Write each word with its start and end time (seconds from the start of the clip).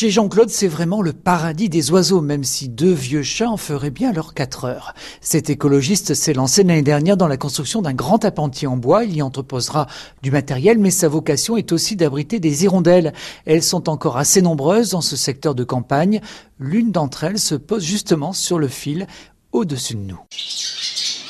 Chez 0.00 0.08
Jean-Claude, 0.08 0.48
c'est 0.48 0.66
vraiment 0.66 1.02
le 1.02 1.12
paradis 1.12 1.68
des 1.68 1.90
oiseaux, 1.90 2.22
même 2.22 2.42
si 2.42 2.70
deux 2.70 2.90
vieux 2.90 3.22
chats 3.22 3.50
en 3.50 3.58
feraient 3.58 3.90
bien 3.90 4.14
leurs 4.14 4.32
quatre 4.32 4.64
heures. 4.64 4.94
Cet 5.20 5.50
écologiste 5.50 6.14
s'est 6.14 6.32
lancé 6.32 6.62
l'année 6.62 6.80
dernière 6.80 7.18
dans 7.18 7.28
la 7.28 7.36
construction 7.36 7.82
d'un 7.82 7.92
grand 7.92 8.24
appentis 8.24 8.66
en 8.66 8.78
bois. 8.78 9.04
Il 9.04 9.14
y 9.14 9.20
entreposera 9.20 9.88
du 10.22 10.30
matériel, 10.30 10.78
mais 10.78 10.90
sa 10.90 11.08
vocation 11.08 11.58
est 11.58 11.70
aussi 11.70 11.96
d'abriter 11.96 12.40
des 12.40 12.64
hirondelles. 12.64 13.12
Elles 13.44 13.62
sont 13.62 13.90
encore 13.90 14.16
assez 14.16 14.40
nombreuses 14.40 14.92
dans 14.92 15.02
ce 15.02 15.16
secteur 15.16 15.54
de 15.54 15.64
campagne. 15.64 16.22
L'une 16.58 16.92
d'entre 16.92 17.24
elles 17.24 17.38
se 17.38 17.54
pose 17.54 17.84
justement 17.84 18.32
sur 18.32 18.58
le 18.58 18.68
fil 18.68 19.06
au-dessus 19.52 19.96
de 19.96 20.00
nous. 20.00 20.20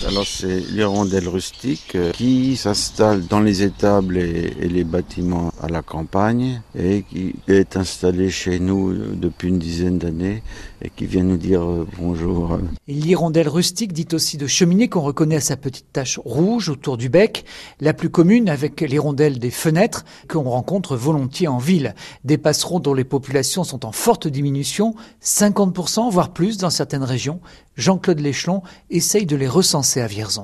Alors 0.06 0.26
c'est 0.26 0.60
l'hirondelle 0.60 1.28
rustique 1.28 1.94
euh, 1.94 2.10
qui 2.12 2.56
s'installe 2.56 3.26
dans 3.26 3.40
les 3.40 3.62
étables 3.62 4.16
et, 4.16 4.50
les 4.60 4.82
bâtiments 4.82 5.52
à 5.60 5.68
la 5.68 5.82
campagne 5.82 6.62
et 6.78 7.02
qui 7.02 7.34
est 7.48 7.76
installée 7.76 8.30
chez 8.30 8.60
nous 8.60 8.94
depuis 8.94 9.48
une 9.48 9.58
dizaine 9.58 9.98
d'années 9.98 10.42
et 10.80 10.88
qui 10.88 11.04
vient 11.04 11.22
nous 11.22 11.36
dire 11.36 11.62
euh, 11.62 11.86
bonjour. 11.98 12.58
L'hirondelle 12.88 13.48
rustique 13.48 13.92
dit 13.92 14.08
aussi 14.12 14.38
de 14.38 14.46
cheminée 14.46 14.88
qu'on 14.88 15.02
reconnaît 15.02 15.36
à 15.36 15.40
sa 15.40 15.58
petite 15.58 15.92
tache 15.92 16.18
rouge 16.24 16.70
autour 16.70 16.96
du 16.96 17.10
bec, 17.10 17.44
la 17.80 17.92
plus 17.92 18.08
commune 18.08 18.48
avec 18.48 18.80
l'hirondelle 18.80 19.38
des 19.38 19.50
fenêtres 19.50 20.06
qu'on 20.28 20.44
rencontre 20.44 20.96
volontiers 20.96 21.48
en 21.48 21.58
ville. 21.58 21.94
Des 22.24 22.38
passerons 22.38 22.80
dont 22.80 22.94
les 22.94 23.04
populations 23.04 23.64
sont 23.64 23.84
en 23.84 23.92
forte 23.92 24.28
diminution, 24.28 24.94
50% 25.22 26.10
voire 26.10 26.32
plus 26.32 26.56
dans 26.56 26.70
certaines 26.70 27.04
régions. 27.04 27.40
Jean-Claude 27.76 28.20
Léchelon 28.20 28.62
essaye 28.90 29.26
de 29.26 29.36
les 29.36 29.48
recenser 29.48 29.89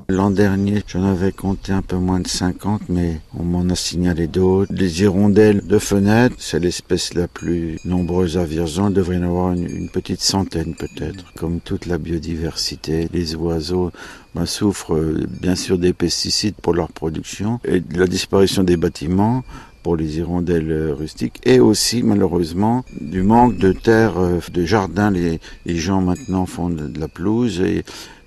L'an 0.09 0.33
dernier, 0.33 0.83
j'en 0.89 1.05
avais 1.05 1.31
compté 1.31 1.71
un 1.73 1.83
peu 1.83 1.97
moins 1.97 2.19
de 2.19 2.27
50, 2.27 2.89
mais 2.89 3.21
on 3.39 3.45
m'en 3.45 3.69
a 3.69 3.77
signalé 3.77 4.27
d'autres. 4.27 4.73
Les 4.75 5.03
hirondelles 5.03 5.65
de 5.65 5.79
fenêtre, 5.79 6.35
c'est 6.39 6.59
l'espèce 6.59 7.15
la 7.15 7.29
plus 7.29 7.79
nombreuse 7.85 8.39
à 8.39 8.45
Vierzon. 8.45 8.89
Il 8.89 8.95
devrait 8.95 9.17
y 9.17 9.19
en 9.21 9.29
avoir 9.29 9.53
une, 9.53 9.89
petite 9.89 10.21
centaine 10.21 10.75
peut-être. 10.75 11.33
Comme 11.35 11.61
toute 11.61 11.87
la 11.87 11.99
biodiversité, 11.99 13.09
les 13.13 13.37
oiseaux 13.37 13.93
ben, 14.35 14.47
souffrent 14.47 14.95
euh, 14.97 15.25
bien 15.41 15.55
sûr 15.55 15.79
des 15.79 15.93
pesticides 15.93 16.57
pour 16.57 16.75
leur 16.75 16.91
production 16.91 17.61
et 17.65 17.79
de 17.79 18.01
la 18.01 18.09
disparition 18.09 18.65
des 18.65 18.77
bâtiments 18.77 19.45
pour 19.85 19.97
les 19.97 20.19
hirondelles 20.19 20.73
euh, 20.73 20.93
rustiques 20.93 21.41
et 21.45 21.61
aussi 21.61 22.03
malheureusement 22.03 22.85
du 23.01 23.23
manque 23.23 23.57
de 23.59 23.73
terre, 23.73 24.19
euh, 24.19 24.41
de 24.53 24.65
jardin. 24.65 25.13
Les, 25.13 25.39
les 25.67 25.77
gens 25.77 26.01
maintenant 26.01 26.47
font 26.47 26.69
de, 26.69 26.89
de 26.89 26.99
la 26.99 27.07
pelouse 27.07 27.61
et 27.61 27.85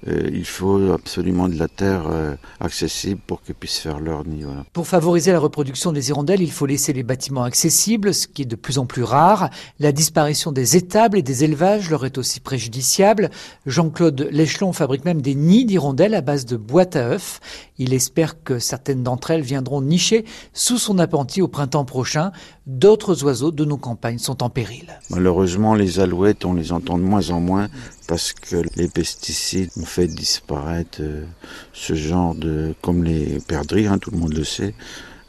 euh, 0.08 0.30
il 0.32 0.46
faut 0.46 0.92
absolument 0.92 1.50
de 1.50 1.58
la 1.58 1.68
terre 1.68 2.08
euh, 2.08 2.36
accessible 2.60 3.20
pour 3.26 3.42
qu'ils 3.42 3.56
puissent 3.56 3.80
faire 3.80 4.00
leur 4.00 4.26
nid. 4.26 4.46
Pour 4.74 4.88
favoriser 4.88 5.32
la 5.32 5.40
reproduction 5.40 5.92
des 5.92 6.10
hirondelles, 6.10 6.42
il 6.42 6.52
faut 6.52 6.66
laisser 6.66 6.94
les 6.94 7.04
bâtiments 7.04 7.44
accessibles, 7.44 8.14
ce 8.14 8.28
qui 8.28 8.44
est 8.44 8.46
de 8.46 8.56
plus 8.56 8.78
en 8.78 8.86
plus 8.86 9.04
rare. 9.04 9.50
La 9.80 9.92
disparition 9.92 10.52
des 10.52 10.78
étables 10.78 11.18
et 11.18 11.22
des 11.22 11.44
élevages 11.44 11.90
leur 11.90 12.06
est 12.06 12.18
aussi 12.18 12.40
préjudiciable. 12.40 13.30
Jean-Claude 13.66 14.30
Léchelon 14.32 14.74
fabrique 14.74 15.06
même 15.06 15.22
des 15.22 15.36
nids 15.36 15.66
d'hirondelles 15.66 16.16
à 16.16 16.22
base 16.22 16.46
de 16.46 16.58
boîtes 16.58 16.96
à 16.96 17.10
œufs. 17.10 17.40
Il 17.78 17.94
espère 17.94 18.44
que 18.44 18.60
certaines 18.60 19.04
d'entre 19.04 19.32
elles 19.32 19.42
viendront 19.42 19.82
nicher 19.82 20.26
sous 20.54 20.78
son 20.78 21.00
appentis 21.00 21.42
au 21.42 21.48
printemps 21.48 21.86
prochain. 21.86 22.32
D'autres 22.68 23.24
oiseaux 23.24 23.52
de 23.52 23.66
nos 23.66 23.78
campagnes 23.78 24.20
sont 24.20 24.44
en 24.44 24.50
péril. 24.50 25.00
Malheureusement, 25.10 25.76
les 25.76 26.00
alouettes, 26.00 26.46
on 26.46 26.54
les 26.54 26.72
entend 26.72 26.98
de 26.98 27.04
moins 27.04 27.30
en 27.32 27.40
moins 27.40 27.68
parce 28.08 28.34
que 28.34 28.64
les 28.76 28.88
pesticides 28.88 29.70
fait 29.90 30.08
disparaître 30.08 31.00
euh, 31.02 31.26
ce 31.74 31.96
genre 31.96 32.36
de, 32.36 32.74
comme 32.82 33.04
les 33.04 33.40
perdrix, 33.48 33.88
hein, 33.88 33.98
tout 33.98 34.12
le 34.12 34.18
monde 34.18 34.34
le 34.34 34.44
sait, 34.44 34.76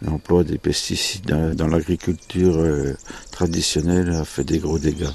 l'emploi 0.02 0.44
des 0.44 0.58
pesticides 0.58 1.54
dans, 1.54 1.66
l'agriculture 1.66 2.58
euh, 2.58 2.94
traditionnelle 3.32 4.10
a 4.10 4.24
fait 4.24 4.44
des 4.44 4.58
gros 4.58 4.78
dégâts. 4.78 5.14